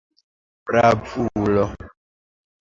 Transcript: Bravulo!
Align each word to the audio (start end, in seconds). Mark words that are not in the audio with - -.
Bravulo! 0.65 1.65